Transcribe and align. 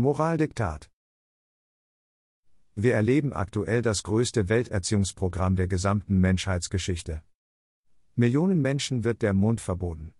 Moraldiktat. 0.00 0.92
Wir 2.76 2.94
erleben 2.94 3.32
aktuell 3.32 3.82
das 3.82 4.04
größte 4.04 4.48
Welterziehungsprogramm 4.48 5.56
der 5.56 5.66
gesamten 5.66 6.20
Menschheitsgeschichte. 6.20 7.24
Millionen 8.14 8.62
Menschen 8.62 9.02
wird 9.02 9.22
der 9.22 9.34
Mund 9.34 9.60
verboten. 9.60 10.14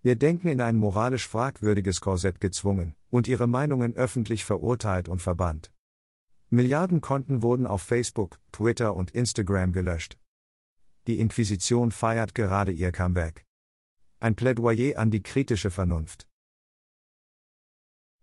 Wir 0.00 0.16
denken 0.16 0.48
in 0.48 0.62
ein 0.62 0.76
moralisch 0.76 1.28
fragwürdiges 1.28 2.00
Korsett 2.00 2.40
gezwungen 2.40 2.94
und 3.10 3.28
ihre 3.28 3.46
Meinungen 3.46 3.94
öffentlich 3.96 4.46
verurteilt 4.46 5.10
und 5.10 5.20
verbannt. 5.20 5.74
Milliarden 6.48 7.02
Konten 7.02 7.42
wurden 7.42 7.66
auf 7.66 7.82
Facebook, 7.82 8.40
Twitter 8.50 8.96
und 8.96 9.10
Instagram 9.10 9.74
gelöscht. 9.74 10.18
Die 11.06 11.20
Inquisition 11.20 11.90
feiert 11.90 12.34
gerade 12.34 12.72
ihr 12.72 12.92
Comeback. 12.92 13.44
Ein 14.20 14.36
Plädoyer 14.36 14.98
an 14.98 15.10
die 15.10 15.22
kritische 15.22 15.70
Vernunft. 15.70 16.27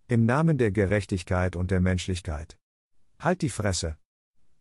Im 0.07 0.27
Namen 0.27 0.59
der 0.59 0.69
Gerechtigkeit 0.69 1.55
und 1.55 1.71
der 1.71 1.79
Menschlichkeit. 1.79 2.59
Halt 3.17 3.41
die 3.41 3.49
Fresse. 3.49 3.97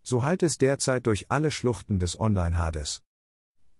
So 0.03 0.23
halt 0.23 0.43
es 0.43 0.57
derzeit 0.57 1.07
durch 1.07 1.31
alle 1.31 1.51
Schluchten 1.51 1.99
des 1.99 2.19
Online-Hades. 2.19 3.03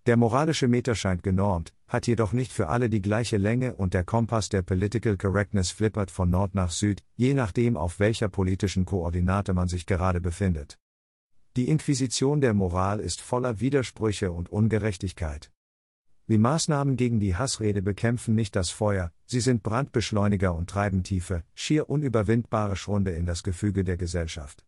Der 0.05 0.15
moralische 0.15 0.67
Meter 0.67 0.93
scheint 0.93 1.23
genormt, 1.23 1.73
hat 1.87 2.05
jedoch 2.05 2.33
nicht 2.33 2.51
für 2.51 2.67
alle 2.67 2.87
die 2.87 3.01
gleiche 3.01 3.37
Länge 3.37 3.73
und 3.73 3.95
der 3.95 4.03
Kompass 4.03 4.49
der 4.49 4.61
Political 4.61 5.17
Correctness 5.17 5.71
flippert 5.71 6.11
von 6.11 6.29
Nord 6.29 6.53
nach 6.53 6.69
Süd, 6.69 7.03
je 7.15 7.33
nachdem 7.33 7.77
auf 7.77 7.99
welcher 7.99 8.29
politischen 8.29 8.85
Koordinate 8.85 9.55
man 9.55 9.67
sich 9.67 9.87
gerade 9.87 10.21
befindet. 10.21 10.77
Die 11.55 11.67
Inquisition 11.67 12.41
der 12.41 12.53
Moral 12.53 12.99
ist 12.99 13.21
voller 13.21 13.59
Widersprüche 13.59 14.31
und 14.31 14.49
Ungerechtigkeit. 14.49 15.51
Wie 16.27 16.39
Maßnahmen 16.39 16.97
gegen 16.97 17.19
die 17.19 17.35
Hassrede 17.35 17.83
bekämpfen 17.83 18.33
nicht 18.33 18.55
das 18.55 18.71
Feuer, 18.71 19.11
sie 19.27 19.41
sind 19.41 19.61
Brandbeschleuniger 19.61 20.55
und 20.55 20.67
treiben 20.67 21.03
tiefe, 21.03 21.43
schier 21.53 21.87
unüberwindbare 21.87 22.75
Schrunde 22.75 23.11
in 23.11 23.27
das 23.27 23.43
Gefüge 23.43 23.83
der 23.83 23.97
Gesellschaft. 23.97 24.65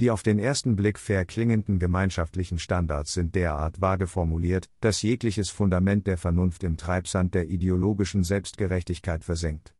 Die 0.00 0.10
auf 0.10 0.24
den 0.24 0.40
ersten 0.40 0.74
Blick 0.74 0.98
fair 0.98 1.24
klingenden 1.24 1.78
gemeinschaftlichen 1.78 2.58
Standards 2.58 3.12
sind 3.12 3.36
derart 3.36 3.80
vage 3.80 4.08
formuliert, 4.08 4.68
dass 4.80 5.02
jegliches 5.02 5.50
Fundament 5.50 6.08
der 6.08 6.18
Vernunft 6.18 6.64
im 6.64 6.76
Treibsand 6.76 7.34
der 7.34 7.48
ideologischen 7.48 8.24
Selbstgerechtigkeit 8.24 9.22
versenkt. 9.22 9.76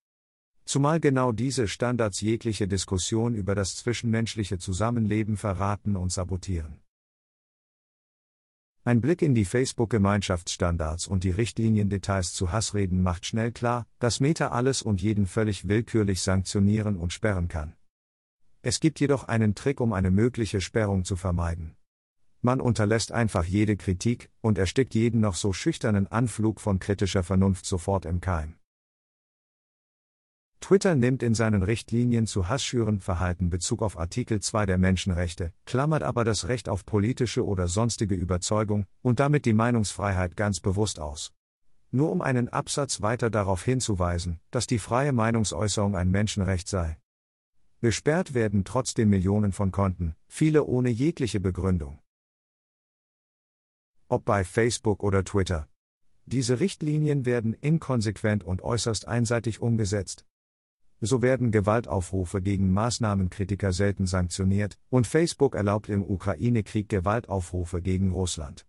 Zumal 0.64 1.00
genau 1.00 1.32
diese 1.32 1.66
Standards 1.66 2.20
jegliche 2.20 2.68
Diskussion 2.68 3.34
über 3.34 3.56
das 3.56 3.74
zwischenmenschliche 3.74 4.58
Zusammenleben 4.58 5.36
verraten 5.36 5.96
und 5.96 6.12
sabotieren. 6.12 6.82
Ein 8.84 9.00
Blick 9.00 9.22
in 9.22 9.32
die 9.32 9.44
Facebook-Gemeinschaftsstandards 9.44 11.06
und 11.06 11.22
die 11.22 11.30
Richtliniendetails 11.30 12.34
zu 12.34 12.50
Hassreden 12.50 13.00
macht 13.00 13.26
schnell 13.26 13.52
klar, 13.52 13.86
dass 14.00 14.18
Meta 14.18 14.48
alles 14.48 14.82
und 14.82 15.00
jeden 15.00 15.26
völlig 15.26 15.68
willkürlich 15.68 16.20
sanktionieren 16.20 16.96
und 16.96 17.12
sperren 17.12 17.46
kann. 17.46 17.74
Es 18.60 18.80
gibt 18.80 18.98
jedoch 18.98 19.28
einen 19.28 19.54
Trick, 19.54 19.80
um 19.80 19.92
eine 19.92 20.10
mögliche 20.10 20.60
Sperrung 20.60 21.04
zu 21.04 21.14
vermeiden. 21.14 21.76
Man 22.40 22.60
unterlässt 22.60 23.12
einfach 23.12 23.44
jede 23.44 23.76
Kritik 23.76 24.30
und 24.40 24.58
erstickt 24.58 24.96
jeden 24.96 25.20
noch 25.20 25.36
so 25.36 25.52
schüchternen 25.52 26.08
Anflug 26.08 26.60
von 26.60 26.80
kritischer 26.80 27.22
Vernunft 27.22 27.66
sofort 27.66 28.04
im 28.04 28.20
Keim. 28.20 28.56
Twitter 30.62 30.94
nimmt 30.94 31.24
in 31.24 31.34
seinen 31.34 31.64
Richtlinien 31.64 32.28
zu 32.28 32.48
hassschürend 32.48 33.02
Verhalten 33.02 33.50
Bezug 33.50 33.82
auf 33.82 33.98
Artikel 33.98 34.38
2 34.38 34.64
der 34.64 34.78
Menschenrechte, 34.78 35.52
klammert 35.66 36.04
aber 36.04 36.22
das 36.22 36.46
Recht 36.46 36.68
auf 36.68 36.86
politische 36.86 37.44
oder 37.44 37.66
sonstige 37.66 38.14
Überzeugung 38.14 38.86
und 39.02 39.18
damit 39.18 39.44
die 39.44 39.54
Meinungsfreiheit 39.54 40.36
ganz 40.36 40.60
bewusst 40.60 41.00
aus. 41.00 41.32
Nur 41.90 42.12
um 42.12 42.22
einen 42.22 42.48
Absatz 42.48 43.02
weiter 43.02 43.28
darauf 43.28 43.64
hinzuweisen, 43.64 44.38
dass 44.52 44.68
die 44.68 44.78
freie 44.78 45.12
Meinungsäußerung 45.12 45.96
ein 45.96 46.12
Menschenrecht 46.12 46.68
sei. 46.68 46.96
Gesperrt 47.80 48.32
werden 48.32 48.64
trotzdem 48.64 49.08
Millionen 49.08 49.50
von 49.50 49.72
Konten, 49.72 50.14
viele 50.28 50.62
ohne 50.62 50.90
jegliche 50.90 51.40
Begründung. 51.40 51.98
Ob 54.06 54.24
bei 54.24 54.44
Facebook 54.44 55.02
oder 55.02 55.24
Twitter. 55.24 55.68
Diese 56.24 56.60
Richtlinien 56.60 57.26
werden 57.26 57.52
inkonsequent 57.52 58.44
und 58.44 58.62
äußerst 58.62 59.08
einseitig 59.08 59.60
umgesetzt. 59.60 60.24
So 61.04 61.20
werden 61.20 61.50
Gewaltaufrufe 61.50 62.40
gegen 62.40 62.72
Maßnahmenkritiker 62.72 63.72
selten 63.72 64.06
sanktioniert, 64.06 64.78
und 64.88 65.08
Facebook 65.08 65.56
erlaubt 65.56 65.88
im 65.88 66.08
Ukraine-Krieg 66.08 66.88
Gewaltaufrufe 66.88 67.82
gegen 67.82 68.12
Russland. 68.12 68.68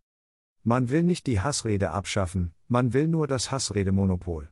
Man 0.64 0.90
will 0.90 1.04
nicht 1.04 1.28
die 1.28 1.42
Hassrede 1.42 1.92
abschaffen, 1.92 2.56
man 2.68 2.92
will 2.92 3.08
nur 3.08 3.28
das 3.28 3.52
Hassredemonopol. 3.52 4.50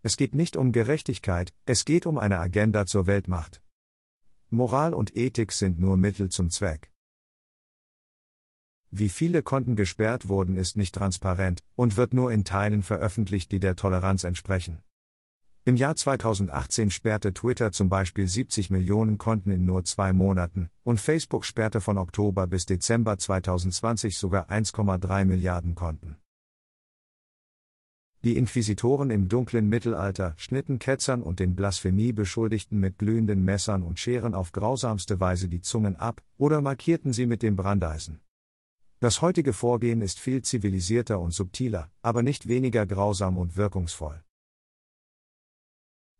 Es 0.00 0.16
geht 0.16 0.34
nicht 0.34 0.56
um 0.56 0.72
Gerechtigkeit, 0.72 1.52
es 1.66 1.84
geht 1.84 2.06
um 2.06 2.16
eine 2.16 2.38
Agenda 2.38 2.86
zur 2.86 3.06
Weltmacht. 3.06 3.60
Moral 4.48 4.94
und 4.94 5.14
Ethik 5.14 5.52
sind 5.52 5.78
nur 5.78 5.98
Mittel 5.98 6.30
zum 6.30 6.48
Zweck. 6.48 6.90
Wie 8.90 9.10
viele 9.10 9.42
Konten 9.42 9.76
gesperrt 9.76 10.28
wurden, 10.28 10.56
ist 10.56 10.78
nicht 10.78 10.94
transparent 10.94 11.62
und 11.74 11.98
wird 11.98 12.14
nur 12.14 12.32
in 12.32 12.44
Teilen 12.44 12.82
veröffentlicht, 12.82 13.52
die 13.52 13.60
der 13.60 13.76
Toleranz 13.76 14.24
entsprechen. 14.24 14.82
Im 15.66 15.76
Jahr 15.76 15.96
2018 15.96 16.90
sperrte 16.90 17.32
Twitter 17.32 17.72
zum 17.72 17.88
Beispiel 17.88 18.28
70 18.28 18.68
Millionen 18.68 19.16
Konten 19.16 19.50
in 19.50 19.64
nur 19.64 19.82
zwei 19.84 20.12
Monaten, 20.12 20.68
und 20.82 21.00
Facebook 21.00 21.46
sperrte 21.46 21.80
von 21.80 21.96
Oktober 21.96 22.46
bis 22.46 22.66
Dezember 22.66 23.16
2020 23.16 24.18
sogar 24.18 24.50
1,3 24.50 25.24
Milliarden 25.24 25.74
Konten. 25.74 26.16
Die 28.24 28.36
Inquisitoren 28.36 29.08
im 29.08 29.28
dunklen 29.30 29.66
Mittelalter 29.70 30.34
schnitten 30.36 30.78
Ketzern 30.78 31.22
und 31.22 31.40
den 31.40 31.56
Blasphemiebeschuldigten 31.56 32.78
mit 32.78 32.98
glühenden 32.98 33.42
Messern 33.42 33.82
und 33.82 33.98
Scheren 33.98 34.34
auf 34.34 34.52
grausamste 34.52 35.18
Weise 35.18 35.48
die 35.48 35.62
Zungen 35.62 35.96
ab 35.96 36.22
oder 36.36 36.60
markierten 36.60 37.14
sie 37.14 37.24
mit 37.24 37.42
dem 37.42 37.56
Brandeisen. 37.56 38.20
Das 39.00 39.22
heutige 39.22 39.54
Vorgehen 39.54 40.02
ist 40.02 40.20
viel 40.20 40.42
zivilisierter 40.42 41.20
und 41.20 41.32
subtiler, 41.32 41.90
aber 42.02 42.22
nicht 42.22 42.48
weniger 42.48 42.84
grausam 42.84 43.38
und 43.38 43.56
wirkungsvoll. 43.56 44.22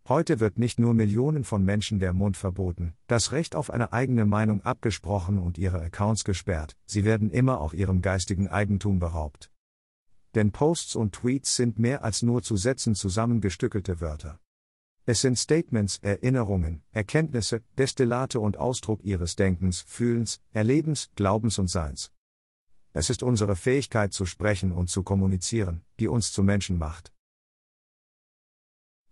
Heute 0.06 0.38
wird 0.38 0.58
nicht 0.58 0.78
nur 0.78 0.92
Millionen 0.92 1.44
von 1.44 1.64
Menschen 1.64 1.98
der 1.98 2.12
Mund 2.12 2.36
verboten, 2.36 2.92
das 3.06 3.32
Recht 3.32 3.56
auf 3.56 3.70
eine 3.70 3.94
eigene 3.94 4.26
Meinung 4.26 4.60
abgesprochen 4.60 5.38
und 5.38 5.56
ihre 5.56 5.80
Accounts 5.80 6.24
gesperrt, 6.24 6.76
sie 6.84 7.06
werden 7.06 7.30
immer 7.30 7.58
auch 7.62 7.72
ihrem 7.72 8.02
geistigen 8.02 8.48
Eigentum 8.48 8.98
beraubt. 8.98 9.50
Denn 10.34 10.52
Posts 10.52 10.96
und 10.96 11.14
Tweets 11.14 11.56
sind 11.56 11.78
mehr 11.78 12.04
als 12.04 12.20
nur 12.20 12.42
zu 12.42 12.58
Sätzen 12.58 12.94
zusammengestückelte 12.94 14.02
Wörter. 14.02 14.38
Es 15.06 15.22
sind 15.22 15.38
Statements, 15.38 16.00
Erinnerungen, 16.02 16.82
Erkenntnisse, 16.92 17.62
Destillate 17.78 18.40
und 18.40 18.58
Ausdruck 18.58 19.02
ihres 19.04 19.36
Denkens, 19.36 19.80
Fühlens, 19.80 20.38
Erlebens, 20.52 21.12
Glaubens 21.14 21.58
und 21.58 21.68
Seins. 21.68 22.12
Es 22.92 23.08
ist 23.08 23.22
unsere 23.22 23.56
Fähigkeit 23.56 24.12
zu 24.12 24.26
sprechen 24.26 24.70
und 24.70 24.90
zu 24.90 25.02
kommunizieren, 25.02 25.82
die 25.98 26.08
uns 26.08 26.30
zu 26.30 26.42
Menschen 26.42 26.76
macht. 26.76 27.13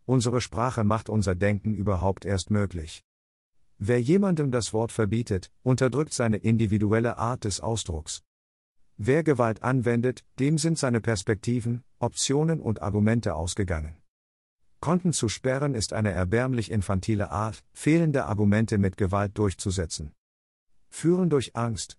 Unsere 0.05 0.41
Sprache 0.41 0.85
macht 0.85 1.09
unser 1.09 1.35
Denken 1.35 1.75
überhaupt 1.75 2.25
erst 2.25 2.51
möglich. 2.51 3.05
Wer 3.79 4.01
jemandem 4.01 4.51
das 4.51 4.73
Wort 4.73 4.93
verbietet, 4.93 5.51
unterdrückt 5.63 6.13
seine 6.13 6.37
individuelle 6.37 7.19
Art 7.19 7.43
des 7.45 7.61
Ausdrucks. 7.61 8.23
Wer 8.97 9.25
Gewalt 9.25 9.65
anwendet, 9.65 10.25
dem 10.39 10.59
sind 10.59 10.79
seine 10.79 11.01
Perspektiven, 11.01 11.83
Optionen 11.99 12.61
und 12.61 12.83
Argumente 12.83 13.35
ausgegangen. 13.35 13.97
Konten 14.79 15.13
zu 15.13 15.29
sperren 15.29 15.75
ist 15.75 15.93
eine 15.93 16.13
erbärmlich 16.13 16.71
infantile 16.71 17.31
Art, 17.33 17.65
fehlende 17.73 18.27
Argumente 18.27 18.79
mit 18.79 18.97
Gewalt 18.97 19.37
durchzusetzen. 19.37 20.13
Führen 20.89 21.31
durch 21.31 21.57
Angst. 21.57 21.99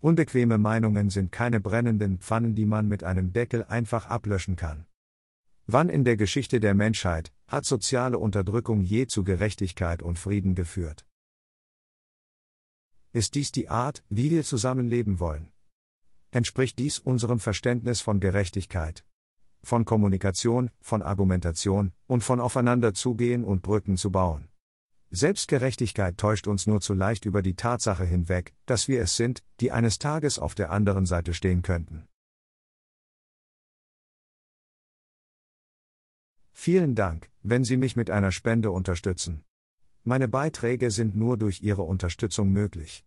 Unbequeme 0.00 0.58
Meinungen 0.58 1.10
sind 1.10 1.30
keine 1.30 1.60
brennenden 1.60 2.18
Pfannen, 2.18 2.56
die 2.56 2.66
man 2.66 2.88
mit 2.88 3.04
einem 3.04 3.32
Deckel 3.32 3.64
einfach 3.64 4.06
ablöschen 4.06 4.56
kann. 4.56 4.87
Wann 5.70 5.90
in 5.90 6.02
der 6.02 6.16
Geschichte 6.16 6.60
der 6.60 6.72
Menschheit 6.72 7.30
hat 7.46 7.66
soziale 7.66 8.18
Unterdrückung 8.18 8.80
je 8.80 9.06
zu 9.06 9.22
Gerechtigkeit 9.22 10.00
und 10.02 10.18
Frieden 10.18 10.54
geführt? 10.54 11.04
Ist 13.12 13.34
dies 13.34 13.52
die 13.52 13.68
Art, 13.68 14.02
wie 14.08 14.30
wir 14.30 14.44
zusammenleben 14.44 15.20
wollen? 15.20 15.52
Entspricht 16.30 16.78
dies 16.78 16.98
unserem 16.98 17.38
Verständnis 17.38 18.00
von 18.00 18.18
Gerechtigkeit? 18.18 19.04
Von 19.62 19.84
Kommunikation, 19.84 20.70
von 20.80 21.02
Argumentation 21.02 21.92
und 22.06 22.24
von 22.24 22.40
aufeinander 22.40 22.94
zugehen 22.94 23.44
und 23.44 23.60
Brücken 23.60 23.98
zu 23.98 24.10
bauen? 24.10 24.48
Selbstgerechtigkeit 25.10 26.16
täuscht 26.16 26.46
uns 26.46 26.66
nur 26.66 26.80
zu 26.80 26.94
leicht 26.94 27.26
über 27.26 27.42
die 27.42 27.56
Tatsache 27.56 28.06
hinweg, 28.06 28.54
dass 28.64 28.88
wir 28.88 29.02
es 29.02 29.18
sind, 29.18 29.44
die 29.60 29.70
eines 29.70 29.98
Tages 29.98 30.38
auf 30.38 30.54
der 30.54 30.70
anderen 30.70 31.04
Seite 31.04 31.34
stehen 31.34 31.60
könnten. 31.60 32.08
Vielen 36.60 36.96
Dank, 36.96 37.30
wenn 37.44 37.62
Sie 37.62 37.76
mich 37.76 37.94
mit 37.94 38.10
einer 38.10 38.32
Spende 38.32 38.72
unterstützen. 38.72 39.44
Meine 40.02 40.26
Beiträge 40.26 40.90
sind 40.90 41.14
nur 41.14 41.38
durch 41.38 41.62
Ihre 41.62 41.82
Unterstützung 41.82 42.50
möglich. 42.50 43.06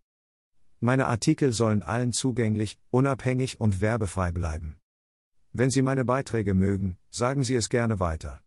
Meine 0.80 1.06
Artikel 1.06 1.52
sollen 1.52 1.82
allen 1.82 2.14
zugänglich, 2.14 2.78
unabhängig 2.90 3.60
und 3.60 3.82
werbefrei 3.82 4.32
bleiben. 4.32 4.78
Wenn 5.52 5.68
Sie 5.68 5.82
meine 5.82 6.06
Beiträge 6.06 6.54
mögen, 6.54 6.96
sagen 7.10 7.44
Sie 7.44 7.54
es 7.54 7.68
gerne 7.68 8.00
weiter. 8.00 8.40